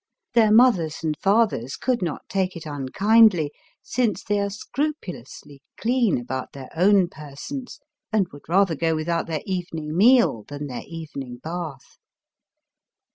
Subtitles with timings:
[0.33, 3.51] Their mothers and fathers could not take it unkindly,
[3.83, 7.79] since they are scrupulously clean about their own persons,
[8.11, 11.99] and would rather go without their evening meal than their evening bath.